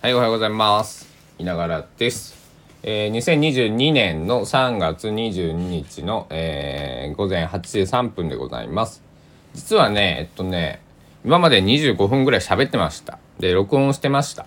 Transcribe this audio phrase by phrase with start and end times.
[0.00, 1.08] はい、おはようございます。
[1.40, 2.36] いながらです。
[2.84, 9.02] えー、2022年の3月22日の、えー午前8時3分でございます。
[9.54, 10.80] 実はね、えっとね、
[11.24, 13.18] 今まで25分ぐらい喋ってました。
[13.40, 14.46] で、録音してました。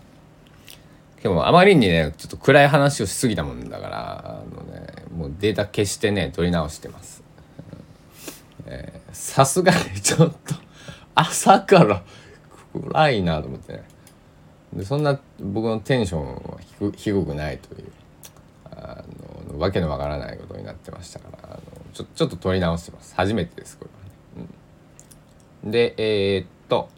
[1.22, 7.22] でもあまりにね、ちょっと暗い話をしすぎたもんだから、あのね、もうデータ消してね、取り直してます。
[9.12, 10.56] さすがにちょっと、
[11.14, 12.04] 朝から
[12.74, 13.84] 暗いなと思ってね。
[14.74, 17.92] でそんな僕のテンションは低低くないという
[18.72, 19.04] あ
[19.52, 21.62] のわけのわからないことになってましたからあの
[21.94, 23.14] ちょちょっと撮り直してます。
[23.16, 24.50] 初めてですこれはね、
[25.64, 25.72] うん。
[25.72, 26.90] でえーっと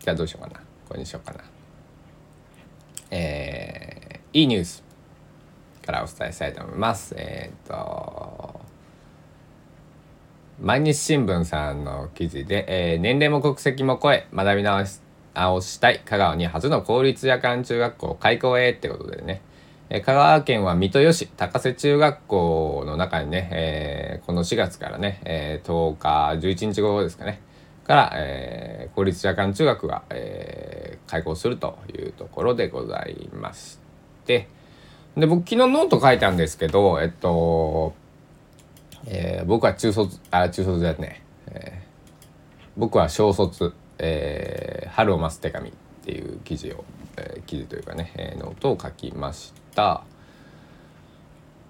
[0.00, 0.60] じゃあどうしようかな。
[0.88, 1.44] これにしようかな。
[3.10, 4.82] えー、いいニュース
[5.86, 7.14] からお伝えしたいと思います。
[7.16, 8.60] えーっと
[10.60, 15.00] 毎日新聞さんの記事で、えー年齢も国籍も超え学び直し
[15.38, 19.40] 直したい香川に初の公立夜間中学校開校へってことでね、
[19.88, 27.40] え香川県は三豊市高瀬中学校の中にね、えーこの4月からね、えー10日11日後ですかね
[27.84, 33.78] から、えー公立夜間中学が、え開校するというところでございまし
[34.26, 34.48] て。
[35.16, 37.92] で僕昨日ノート書いたんですけどえっと
[39.06, 41.82] え僕は中卒あ中卒じゃねえ。
[42.76, 45.72] 僕は小卒、えー春を待つ手紙っ
[46.04, 46.84] ていう記事を、
[47.16, 50.02] えー記事というかね、えーノートを書きました。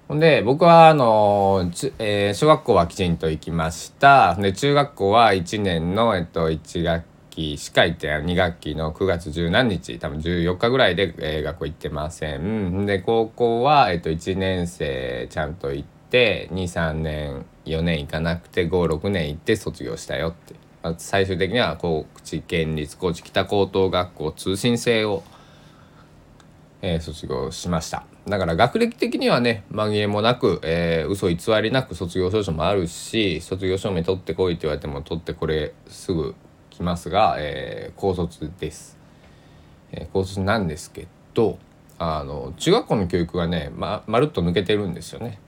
[0.08, 4.34] ほんで僕はあのちえー小学校はきちんと行きました。
[4.36, 12.86] で中学校は1年の、えっと、1学期しか行って2学期の9月十何日多分14日ぐらいで、えー学校行ってません。
[12.86, 20.54] で高校は、えっと、1年生ちゃんと行って23年4年行かなくて56年行って卒業したよって、
[20.96, 25.22] 最終的には高知県立高知北高等学校通信制を
[26.80, 28.04] えー卒業しました。
[28.28, 36.34] だから学歴的にはね紛れもなく、えー、嘘偽りなく卒業証書もあるし卒業証明取ってこいって言われても取ってこれすぐ
[36.70, 38.96] 来ますが、えー高卒です、
[39.92, 41.58] えー高卒なんですけど
[41.98, 45.40] あの中学校の教育がねままるっと抜けてるんですよね。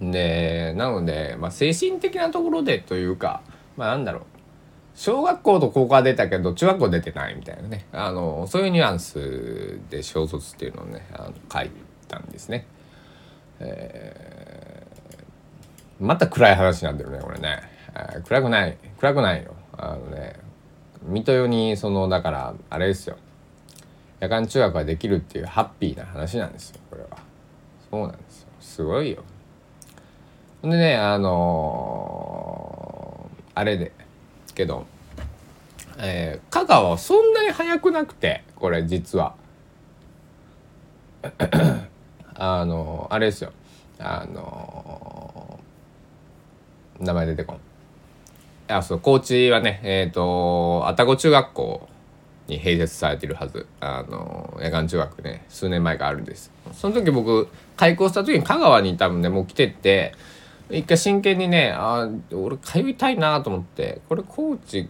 [0.00, 3.40] でなので、まあ、精神的なところでというか
[3.76, 4.22] まあなんだろう。
[4.94, 7.86] 小学校と高校は出たけど中学校出てないみたいなね。
[7.92, 11.70] あのそういうニュアンスで小卒っていうのをねあの書い
[12.08, 12.66] たんですね。
[13.60, 14.92] えー
[16.00, 17.60] また暗い話なってるねこれね、
[17.94, 19.54] えー暗くない暗くないよ。
[19.78, 20.34] あのね
[21.04, 23.16] 水戸にそのだからあれですよ。
[24.20, 27.08] 夜間中学ができるっていうハッピーな話なんですよこれは。
[27.90, 28.48] そうなんですよ。
[28.60, 29.22] すごいよ。
[30.62, 32.51] でねあのー
[33.54, 33.92] あれで
[34.54, 34.86] けど、
[35.98, 39.34] えー香川はそんなに早くなくてこれ実は。
[42.34, 43.52] あのあれですよ。
[43.98, 45.60] あの
[46.98, 47.60] 名前出てこん。
[48.68, 51.88] あそう高知はねえっ、と愛宕中学校
[52.48, 53.66] に併設されてるはず。
[53.80, 56.50] あの夜間中学ね数年前からあるんです。
[56.72, 60.14] その時僕開校した時に香川に多分ねもう来てて
[60.72, 64.88] 一回真剣にねあ俺通いたいなと思ってこれ高知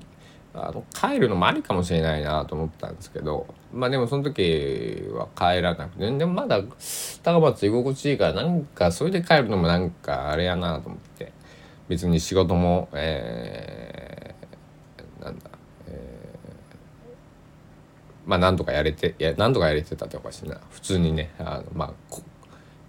[0.55, 6.61] あの帰るのもありかもしれないなと思ったんですけどまあでもその時は帰らなくてでもまだ
[7.23, 11.33] 高松居心地いいからなんかそれで帰るのもなんかあれやなと思って
[11.89, 15.51] 別に仕事もえーなんだ
[15.89, 16.21] え
[18.27, 20.61] まあなんとかやれていやなんとかやれてたっておかしいな。
[20.71, 22.23] 普通にねあのまあこ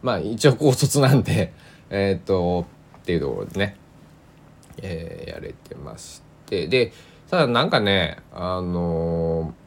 [0.02, 1.54] まあ一応高卒なんで
[1.90, 2.66] えっと
[3.04, 3.76] っていうところでね、
[4.82, 6.68] えーやれてまして。
[6.68, 6.94] で
[7.30, 9.64] ただなんかねあのー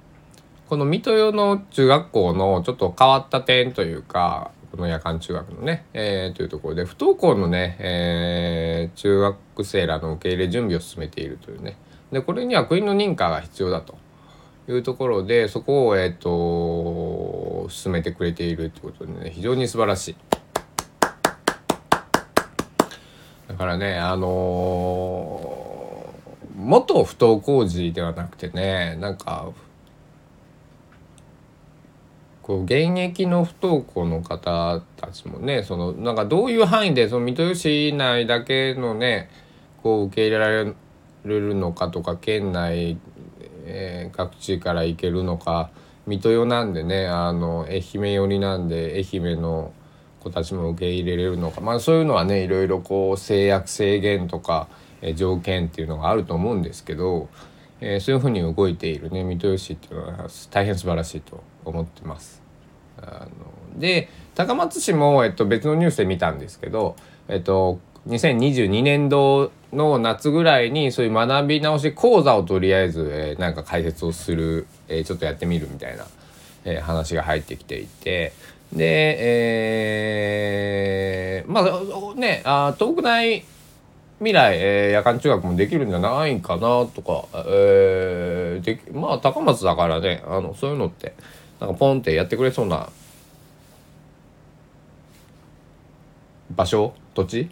[0.69, 11.77] この水戸用の中学校のちょっと変わった点というかこの夜間中学のね、えーというところで不登校のね、えー中学生らの受け入れ準備を進めているというね。
[12.11, 13.99] でこれには国の認可が必要だと。
[14.69, 20.17] いうところでそこを、えー、と進めてくれているということでね非常に素晴らしい。
[23.48, 25.56] だからねあのー
[26.56, 29.50] 元不登校児ではなくてねなんか
[32.43, 39.28] こう現役の不登校の方たちもねそのなんかどういう範囲でその水戸市内だけのね
[39.82, 40.75] こう受け入れられ
[41.25, 42.98] るのかとか県内、
[43.66, 45.70] えー各地から行けるのか
[46.06, 49.72] 水戸寄なんでねあの愛媛寄りなんで愛媛の
[50.26, 54.69] 子たちも受け入れれるのかまあそういうのはねいろいろこう制約制限とか、
[55.02, 57.28] えー条件っていうのがあると思うんですけど
[57.81, 62.43] えー、そういうふうに動いているね水戸吉っていうのは大変素晴らしいと思ってます。
[62.99, 63.26] あ
[63.75, 66.96] ので高松市も、えっと、別のニュースで見たんですけど、
[67.29, 76.06] えっと、2022年度の夏ぐらいにそういう学び直し講座をとりあえず、えー、なんか解説をする、えー、ちょっとやってみるみたいな、
[76.64, 78.32] えー、話が入ってきていて
[78.73, 79.17] で、
[81.39, 81.65] えー、まあ
[82.15, 83.45] ねあ東北大
[84.19, 91.15] 未来、えー、夜間中学もできるんじゃないかなとか、えー、でまあ高松だからねあのそういうのって
[91.61, 92.89] なんかポンってやってくれそうな
[96.51, 97.43] 場所土地？
[97.43, 97.49] っ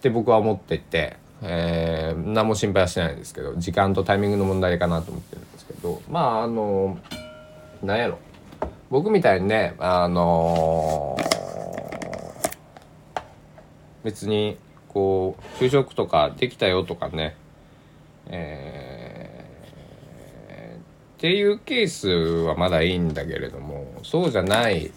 [0.00, 6.98] て僕は思ってて、えー、何も心配はしてないんですけど時間とタイミングの問題かなと思ってるんですけどまああの
[7.82, 8.18] なんやろ。
[8.90, 14.58] 僕みたいにねあのー、別に
[14.88, 17.36] こう就職とかできたよとかね、
[18.28, 20.78] えー、っ
[21.18, 24.92] ていうケースはまだいいんだけれどもそうじゃない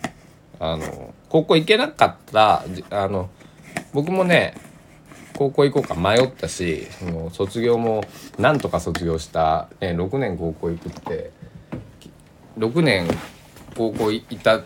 [0.59, 3.29] あの高校行けなかったあの
[3.93, 4.55] 僕もね
[5.35, 8.03] 高校行こうか迷ったしその卒業も
[8.37, 11.31] なんとか卒業した、ね、6年高校行くって
[12.57, 13.07] 6年
[13.75, 14.61] 高校行った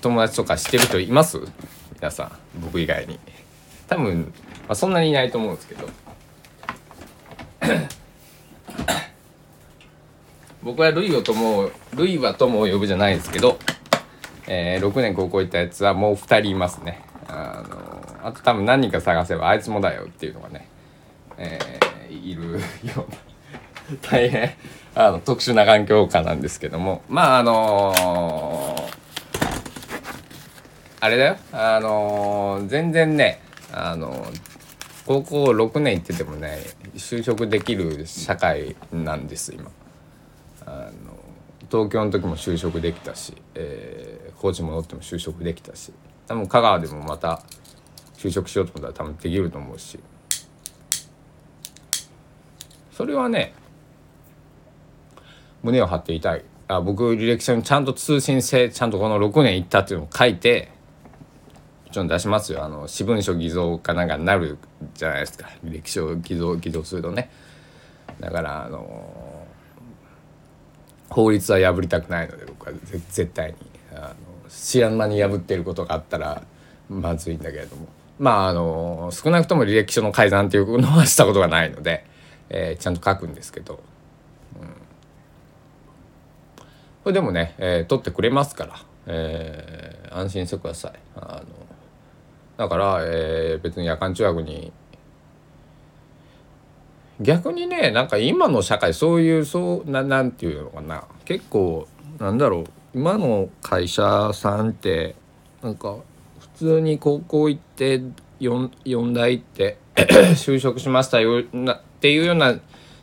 [0.00, 1.40] 友達とか知ってる人います？
[1.94, 3.18] 皆さん僕以外に。
[3.88, 4.32] 多分
[4.68, 5.88] まあ、そんなにいないと思うんですけど。
[10.62, 13.58] 僕はルイを友ルイは友を呼ぶじゃないですけど、
[14.46, 17.02] えー、6年高校行ったやつはもう2人いますね。
[17.28, 20.68] あのあと多分何人か探せばあいつもだよっていうのがね、
[21.36, 22.58] えー、いるよ
[22.96, 23.16] うな
[24.02, 24.54] 大変。
[24.94, 27.02] あの特殊な環境下なんですけども。
[27.08, 27.94] まああの、
[31.00, 31.36] あれだよ。
[31.52, 33.40] あの、全然ね
[33.72, 34.26] あの
[35.06, 36.58] 高校6年行っててもね
[36.94, 39.70] 就職できる社会なんです今。
[40.66, 41.18] あの
[41.70, 45.92] 東京の時も就職できたし、えー、高知戻っても就職できたし。
[46.26, 47.42] 多分香川でもまた
[48.18, 49.98] 就職しようと思ったら多分できると思うし。
[52.92, 53.54] それはね
[55.62, 56.44] 胸を張っていたい。
[56.68, 60.70] あ僕履歴書にちゃんと通信制ちゃんとこの6年行ったっていうのを書いて
[61.86, 62.64] もちろん出しますよ。
[62.64, 64.58] あの私文書偽造かなんかになる
[64.94, 65.48] じゃないですか。
[65.64, 67.30] 履歴書偽造偽造するとね。
[68.20, 69.46] だからあの
[71.08, 72.72] 法律は破りたくないので僕は。
[73.10, 73.56] 絶対に。
[73.94, 74.14] あの
[74.50, 76.42] 知らん間に破ってることがあったら
[76.90, 77.86] まずいんだけれども。
[78.18, 82.04] まああの少なくとも履歴書の改ざんっていうのはしたことがないので、
[82.50, 83.80] えー、ちゃんと書くんですけど、
[84.60, 84.68] うん、
[87.08, 88.74] これでもね、えー、取ってくれますから、
[89.06, 90.92] えー、安心してください。
[91.16, 91.42] あの
[92.58, 94.74] だから、えー、別に夜間中学に
[97.18, 101.88] 逆にねなんか今の社会そういうそうななんていうのかな結構
[102.18, 105.16] なんだろう今の会社さんって
[105.62, 105.96] なんか
[106.38, 108.02] 普通に高校行って
[108.40, 109.78] 4, 4代行って
[110.36, 112.60] 就職しましたよなっていうような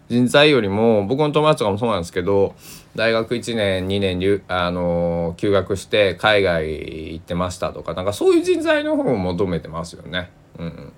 [0.10, 2.56] 人材よりも僕の友達とかもそうなんですけど
[2.96, 10.30] 大学1年2年、あの休学して海外行ってましたとかなんかそういう人材の方を求めてますよね。
[10.58, 10.94] うん、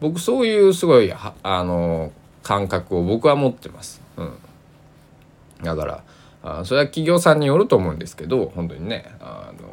[0.00, 2.10] 僕そういうすごいあの
[2.42, 4.02] 感覚を僕は持ってます。
[4.16, 4.32] うん、
[5.62, 6.02] だから
[6.42, 9.68] あそれは企業さんによると思うんですけど本当にねあの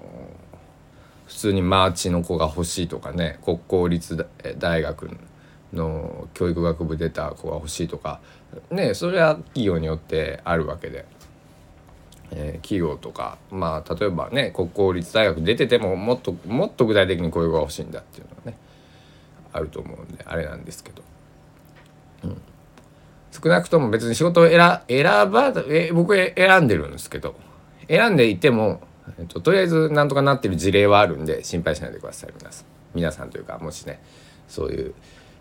[1.25, 4.27] 普通にマーチの子が欲しいとかね国公立
[4.59, 5.09] 大学
[5.73, 8.21] の教育学部出た子が欲しいとか
[8.71, 11.05] ねそれは企業によってあるわけで、
[12.31, 18.57] えー、企業とかまあ例えばね国公立大学出ててももっともっと具体的にこういう子が欲しいんだっていうのはね
[19.51, 21.01] あると思うんであれなんですけど、
[22.23, 22.41] うん、
[23.31, 27.35] 少なくとも別に仕事を選選ばえ僕選んでるんですけど
[27.87, 28.81] 選んでいても、
[29.19, 32.65] えっと、とりあえずなんとかなってる事例はあるんで心配しないでください皆さん。
[32.93, 34.01] 皆さんというかもしね
[34.47, 34.93] そういう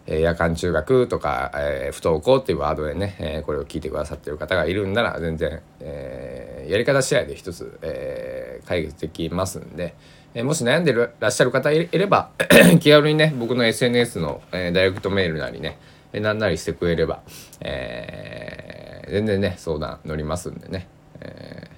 [0.06, 9.94] え夜間中学とか、えー、不登校っていうワードでね、えー、これを聞いてくださってる方がいるんなら全然、えー、やり方次第で一つ、えー、解決できますんで、
[10.34, 12.30] えー、もし悩んでらっしゃる方いれば
[12.80, 15.78] 気軽にね僕の SNS の、えー、ダイレクトメールなりね
[16.12, 17.22] 何なりしてくれれば、
[17.60, 20.88] えー、全然ね相談乗りますんでね、
[21.20, 21.70] え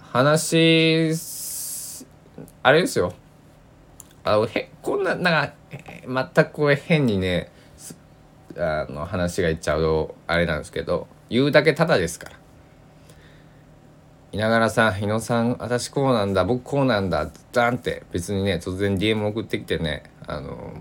[0.00, 1.12] ー、話
[2.62, 3.12] あれですよ。
[4.28, 7.50] あのへこんななんか全く変にね
[8.56, 12.38] あの話がいっちゃうとあれなんですけど言うだけただですから。
[14.30, 20.74] 稲柄さん日野さん私こうなんだ僕こうなんだダンって別にね突然 DM 送ってきてねあの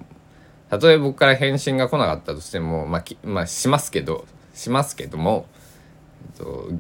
[0.70, 5.46] たとえ僕から返信が来なかったとしてもまあ、まあ、しますけどしますけども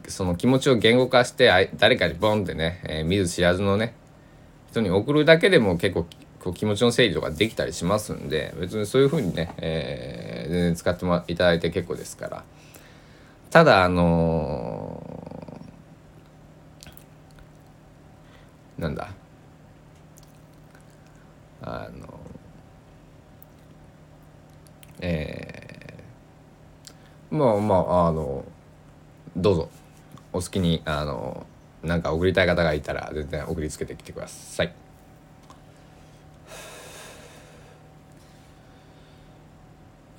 [0.09, 3.95] その気持ちを言語化して誰かにボンってね、えー、見ず知らずのね
[4.71, 6.05] 人に送るだけでも結構
[6.47, 12.43] こう気持ちの整理とかできたりしますんで別にそういう風にね、えー、全然使ってもいただいて結構ですから。
[13.51, 19.09] ただあのー、なんだ。
[21.61, 22.19] あの
[25.01, 28.45] えー、まあまああの
[29.35, 29.69] どうぞ。
[30.31, 31.45] お好きにあの
[31.83, 34.86] なんか送りたい方がいたら全然送りつけてきてください。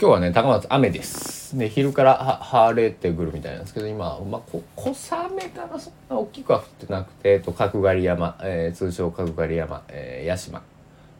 [0.00, 1.58] 今日はね高松雨です。
[1.58, 10.62] で昼から晴れてくるみたいなんですけど今、まあ、こ小雨かなそんな大きくは降ってなくて、えっと、角刈山、えー、通称角刈山、えー、八島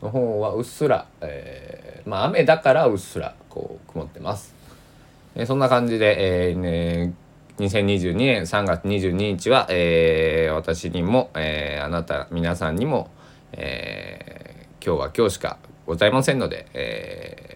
[0.00, 4.54] の方はうっすら、えー、まあ雨だからうっすらこう曇ってます、
[5.35, 7.14] えー、そんな感じで、えーね、
[7.58, 13.11] 2022年3月22日は、えー、私にも、えー、あなた皆さんにも、
[13.50, 17.47] えー、今日は今日しかございませんので、えー、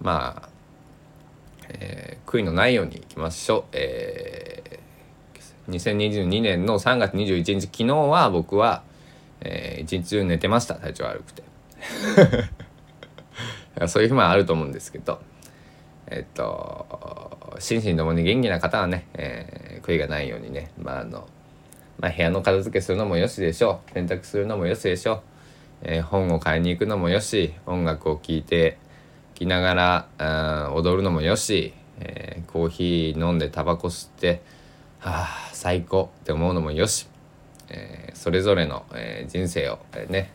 [0.00, 0.48] まあ、
[1.68, 3.64] えー、悔いのないようにいきましょう。
[3.72, 8.82] えー、2022年の3月21日昨日は僕は、
[9.40, 10.74] えー、一日中寝てました。
[10.74, 11.42] 体調悪くて。
[13.88, 15.20] そういう日もあると思うんですけど。
[16.06, 21.28] えっと心身ともに元気な方はね、えー、悔いがないようにね、まああの
[21.98, 23.92] まあ、部屋の片付けするのもよしでしょう。
[23.92, 25.20] 洗濯するのもよしでしょう、
[25.82, 28.78] えー、本を買いに行くのもよし音楽を聴いて
[29.34, 34.42] きながらあ踊るのもよし、えー、コーヒー飲んでタバコ吸って
[34.98, 37.08] はあ最高って思うのもよし、
[37.68, 40.30] えー、それぞれの、えー、人生を、えー、ね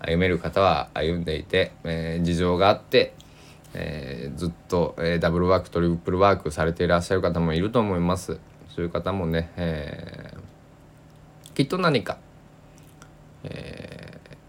[0.00, 3.14] 歩める方は歩んでいて、えー、事情があって
[3.74, 8.38] えー、ずっと、えー、ダブルワークトリプルワークされていらっしゃる方もいると思います。
[8.74, 12.18] そういう方もね、えー、きっと何か、
[13.44, 13.97] えー、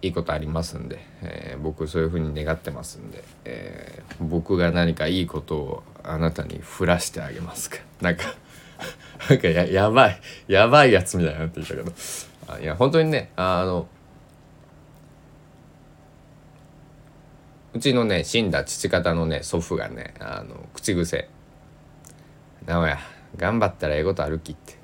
[0.02, 7.78] いいことありますんで、えー、僕そういうふうに願ってますんで、えー、僕が何かいいことをあなたに降らしてあげますか。
[8.02, 8.24] なんか
[9.30, 11.92] なんかややばいやばいやつみたいになってきたけど。
[12.48, 13.88] あいや本当にねあの
[17.74, 21.30] うちのね死んだ父方のね祖父がねあの口癖
[22.66, 22.98] 「直哉
[23.38, 24.80] 頑張ったらええことあるき」って。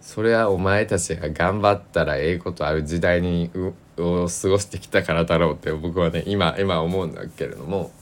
[0.00, 3.50] それはお前たちが頑張ったらええことある時代に
[3.98, 7.92] を過ごしてきたからだろうって僕はね今今思うんだけれども。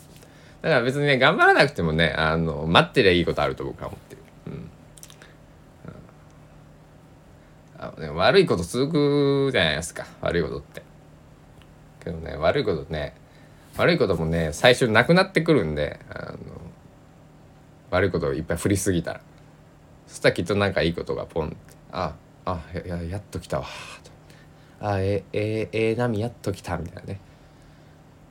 [0.62, 4.22] だから別にね頑張らなくてもねあの待ってりゃいいことあると僕は思ってる。
[4.46, 4.70] うん。
[7.78, 8.92] あのね、悪いこと続
[9.49, 10.06] くじゃないですか。
[10.20, 10.82] 悪いことって。
[12.04, 13.14] けどね悪いことね
[13.76, 16.38] 悪いこともね最初なくなってくるんであの
[17.90, 19.20] 悪いことをいっぱい振りすぎたら。
[20.06, 21.56] そしたらきっとなんかいいことがポンって。
[21.90, 23.66] ああややっと来たわ
[24.04, 24.12] と。
[24.82, 27.20] あええええ波やっと来たみたいなね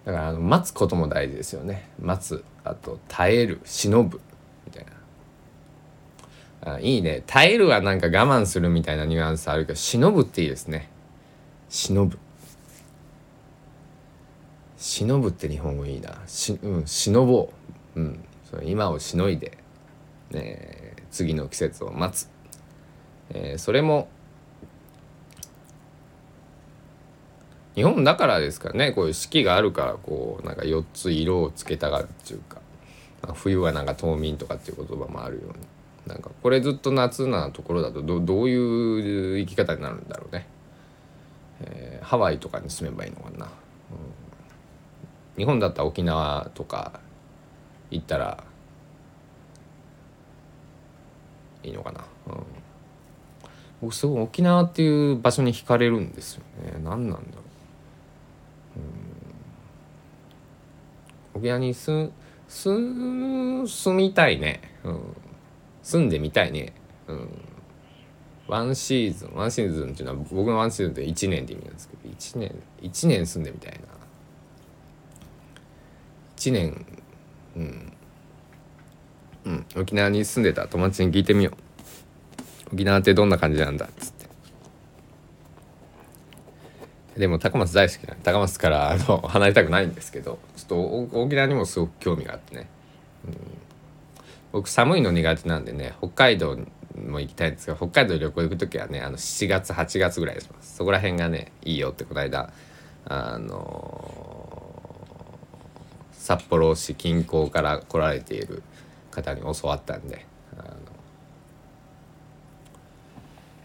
[0.06, 4.20] だからあの待つことも大事ですよね待つあと耐える忍ぶ
[4.66, 10.90] みたいなあいいね耐えるはなんか我慢するみたいなニュアンスあるけど忍ぶっていいですね
[11.70, 12.20] 忍ぶ
[14.78, 17.50] 忍ぶって日本語いいなし、うん、忍ぼ
[17.96, 19.58] う、うん、そ今をしのいで、
[20.32, 22.30] ね、次の季節を待つ、
[23.30, 24.10] えー、それも
[27.76, 28.92] 日本だからですからね。
[28.92, 32.60] こういう四季があるからこうなんか4つ色をつけたがるっていうか、
[33.34, 35.54] 冬はなんか冬眠とかっていう言葉もあるように。
[36.08, 40.48] なんかこれずっと夏なところだとどどういう生き方になるんだろうね、
[41.62, 43.48] えー、ハワイとかに住めばいいのかな。
[45.38, 47.00] 日本だったら沖縄とか
[47.90, 48.44] 行ったら
[51.64, 52.44] いいのかな、うん、
[53.82, 56.74] 僕すごい沖縄っていう場所に惹かれるんですよね。
[56.84, 57.22] 何なんだろ
[58.76, 58.84] う、うん、
[61.34, 62.12] 沖縄に住
[62.48, 65.16] 住住みたいね、うん、
[65.82, 66.74] 住んでみたいね、
[67.08, 67.30] うん、
[68.48, 73.80] ワンシーズンワンシーズンっていうのは僕のワンシーズンって1年って意味なんですけど1年1年住んでみたいな。
[76.38, 76.86] 1年
[77.56, 77.94] うん。
[79.44, 81.52] うん、沖縄に住んでた友達に聞いてみよ
[82.70, 82.76] う。
[82.76, 84.21] 沖縄ってどんな感じなんだっつって。
[87.18, 92.70] でも高松大好きな高松からあの離れたくないんですけどちょっと沖縄にもすごく興味があってね、
[93.26, 93.38] うん、
[94.54, 96.58] 僕寒いの苦手なんでね北海道
[96.96, 100.76] も行きたいんですが北海道旅行行く時はねあの7月8月ぐらいします。
[100.78, 102.52] そこら辺がねいいよってこの間
[103.06, 104.72] あの
[106.14, 108.62] 札幌市近郊から来られている、
[109.12, 110.26] 方に教わったんで
[110.58, 110.76] あの、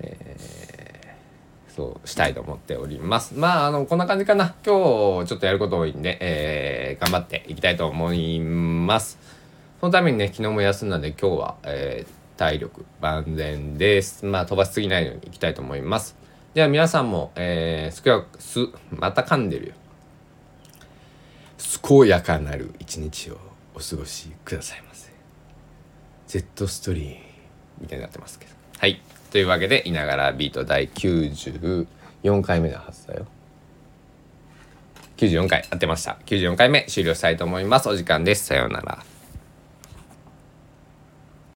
[0.01, 0.56] えー
[1.77, 3.35] そうしたいと思っております。
[3.35, 4.55] まああのこんな感じかな。
[4.65, 9.19] 今日ちょっとやること多いんで、えー頑張っていきたいと思います。
[9.81, 14.27] そのためにね昨日も休んだんで今日は、えー体力万全です。
[14.27, 16.17] まあ飛ばしすぎないようにいきたいと思います。
[16.53, 19.75] では皆さんも、えー、すくやすまた噛んでるよ。
[21.83, 23.39] 健やかなる一日を
[23.75, 25.11] お過ごしくださいませ。
[26.27, 27.17] Z ストリーム
[27.81, 28.53] みたいになってますけど。
[28.79, 29.01] はい。
[29.31, 31.87] というわけでいながらビート第94
[32.43, 33.27] 回目のはずだよ
[35.17, 36.19] 94回合ってました。
[36.27, 37.89] 94回目終了したいと思います。
[37.89, 38.47] お時間です。
[38.47, 39.16] さようなら。